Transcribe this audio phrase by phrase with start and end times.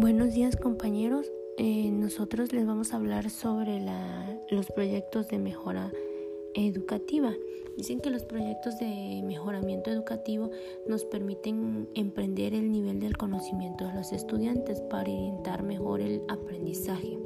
[0.00, 3.84] Buenos días compañeros, eh, nosotros les vamos a hablar sobre
[4.48, 5.90] los proyectos de mejora
[6.54, 7.32] educativa.
[7.76, 10.52] Dicen que los proyectos de mejoramiento educativo
[10.86, 17.18] nos permiten emprender el nivel del conocimiento de los estudiantes para orientar mejor el aprendizaje,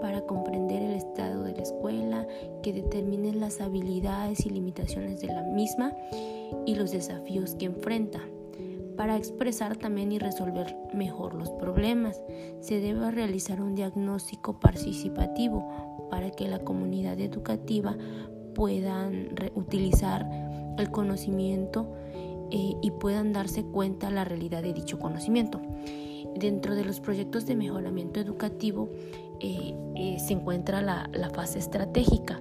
[0.00, 2.26] para comprender el estado de la escuela,
[2.62, 5.94] que determinen las habilidades y limitaciones de la misma
[6.64, 8.22] y los desafíos que enfrenta
[8.98, 12.20] para expresar también y resolver mejor los problemas.
[12.60, 17.96] Se debe realizar un diagnóstico participativo para que la comunidad educativa
[18.56, 20.28] puedan utilizar
[20.76, 21.94] el conocimiento
[22.50, 25.62] eh, y puedan darse cuenta la realidad de dicho conocimiento.
[26.34, 28.88] Dentro de los proyectos de mejoramiento educativo
[29.38, 32.40] eh, eh, se encuentra la, la fase estratégica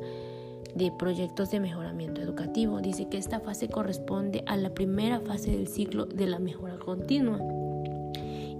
[0.77, 2.81] de proyectos de mejoramiento educativo.
[2.81, 7.39] Dice que esta fase corresponde a la primera fase del ciclo de la mejora continua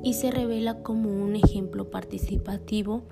[0.03, 3.03] y se revela como un ejemplo participativo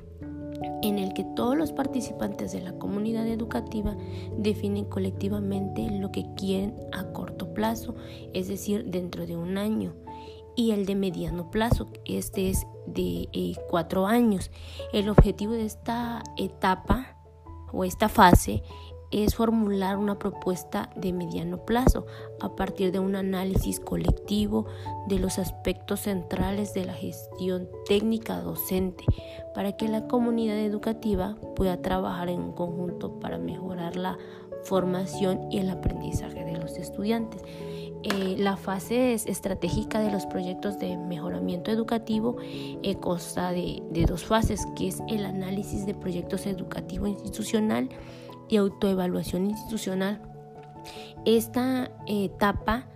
[0.82, 3.96] en el que todos los participantes de la comunidad educativa
[4.38, 7.96] definen colectivamente lo que quieren a corto plazo,
[8.34, 9.94] es decir, dentro de un año,
[10.56, 14.52] y el de mediano plazo, este es de eh, cuatro años.
[14.94, 17.18] El objetivo de esta etapa
[17.74, 18.64] o esta fase
[19.24, 22.06] es formular una propuesta de mediano plazo
[22.42, 24.66] a partir de un análisis colectivo
[25.08, 29.06] de los aspectos centrales de la gestión técnica docente
[29.54, 34.18] para que la comunidad educativa pueda trabajar en un conjunto para mejorar la
[34.64, 37.42] formación y el aprendizaje de los estudiantes.
[38.04, 44.68] Eh, la fase estratégica de los proyectos de mejoramiento educativo eh, consta de, dos fases,
[44.76, 47.90] que es el análisis de proyectos educativo institucional
[48.50, 50.22] y autoevaluación institucional.
[51.26, 52.88] Esta etapa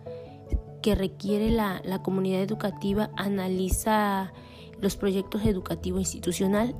[0.81, 4.31] que requiere la, comunidad educativa analiza
[4.79, 6.75] los proyectos educativos institucional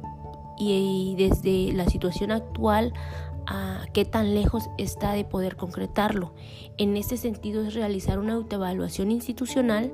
[0.58, 2.94] y, desde la situación actual
[3.48, 6.34] a qué tan lejos está de poder concretarlo.
[6.78, 9.92] En este sentido es realizar una autoevaluación institucional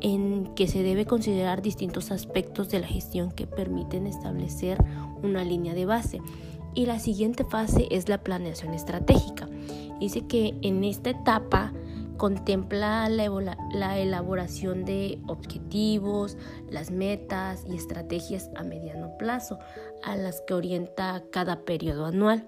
[0.00, 4.82] en que se debe considerar distintos aspectos de la gestión que permiten establecer
[5.22, 6.20] una línea de base.
[6.74, 9.48] Y la siguiente fase es la planeación estratégica.
[9.98, 11.72] Dice que en esta etapa
[12.20, 16.36] contempla la, elaboración de objetivos,
[16.68, 19.58] las metas y estrategias a mediano plazo
[20.02, 22.46] a las que orienta cada periodo anual.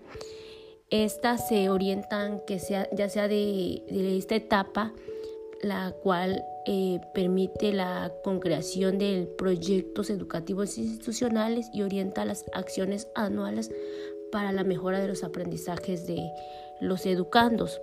[0.90, 3.82] Estas se orientan que sea, ya sea de,
[4.18, 4.92] esta etapa,
[5.62, 13.70] la cual eh, permite la concreación de proyectos educativos institucionales y orienta las acciones anuales
[14.32, 16.32] para la mejora de los aprendizajes de
[16.80, 17.80] los educandos.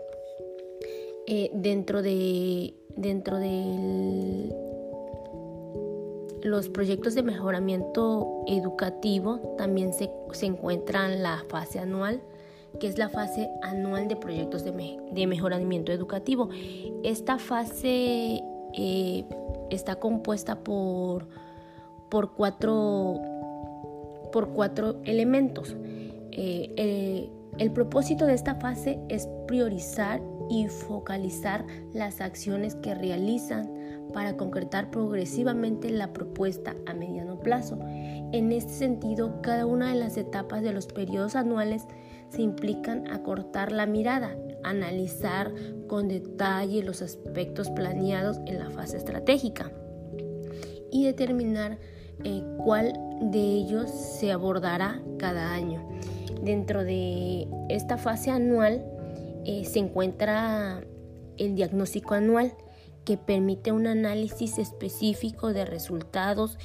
[1.27, 4.53] Eh, dentro de, dentro de
[6.41, 12.21] los proyectos de mejoramiento educativo también se, se encuentran la fase anual,
[12.79, 16.49] que es la fase anual de proyectos de, de mejoramiento educativo.
[17.03, 18.41] Esta fase
[18.73, 19.25] eh,
[19.69, 21.27] está compuesta por,
[22.09, 23.19] por, cuatro,
[24.31, 25.75] por cuatro elementos.
[26.41, 33.69] Eh, el propósito de esta fase es priorizar y focalizar las acciones que realizan
[34.13, 37.77] para concretar progresivamente la propuesta a mediano plazo.
[38.31, 41.85] En este sentido, cada una de las etapas de los periodos anuales
[42.29, 45.53] se implican a cortar la mirada, analizar
[45.87, 49.71] con detalle los aspectos planeados en la fase estratégica
[50.91, 51.77] y determinar
[52.23, 55.87] eh, cuál de ellos se abordará cada año.
[56.43, 58.85] Dentro de esta fase anual
[59.45, 60.81] eh, se encuentra
[61.37, 62.53] el diagnóstico anual
[63.05, 66.57] que permite un análisis específico de resultados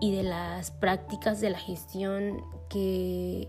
[0.00, 3.48] y de las prácticas de la gestión que,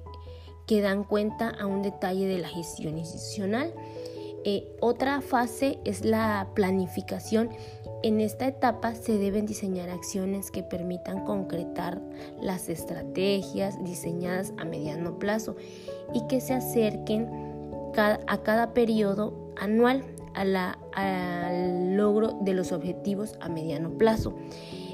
[0.66, 3.73] que dan cuenta a un detalle de la gestión institucional.
[4.45, 7.49] Eh, otra fase es la planificación
[8.03, 12.02] en esta etapa se deben diseñar acciones que permitan concretar
[12.41, 15.55] las estrategias diseñadas a mediano plazo
[16.14, 17.28] y que se acerquen
[17.96, 20.03] a cada periodo anual
[20.35, 24.35] al logro de los objetivos a mediano plazo.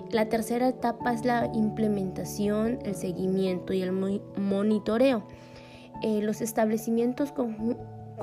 [0.09, 5.23] La tercera etapa es la implementación, el seguimiento y el monitoreo.
[6.01, 7.33] Eh, los establecimientos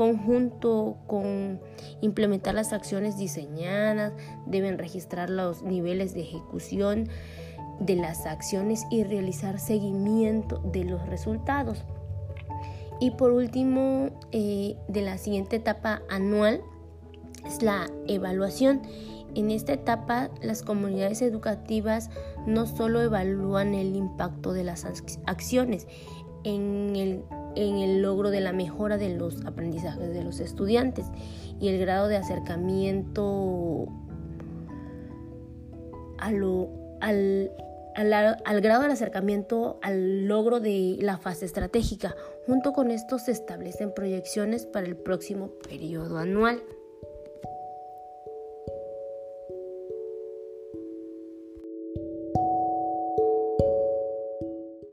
[0.01, 1.61] conjunto con
[2.01, 4.15] implementar las acciones diseñadas,
[4.47, 7.11] deben registrar los niveles de ejecución
[7.81, 11.85] de las acciones y realizar seguimiento de los resultados.
[12.99, 16.63] Y por último, eh, de la siguiente etapa anual
[17.47, 18.81] es la evaluación
[19.35, 22.09] En esta etapa, las comunidades educativas
[22.47, 24.87] no solo evalúan el impacto de las
[25.27, 25.87] acciones
[26.43, 27.23] en el,
[27.57, 31.07] en el logro de la mejora de los aprendizajes de los estudiantes
[31.61, 33.89] y el grado de acercamiento
[36.19, 36.71] a lo,
[37.01, 37.51] al,
[37.95, 42.15] al, grado del acercamiento al logro de la fase estratégica.
[42.47, 46.63] Junto con esto se establecen proyecciones para el próximo periodo anual.